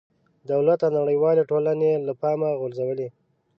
[0.51, 3.07] دولت او نړېوالې ټولنې له پامه غورځولې.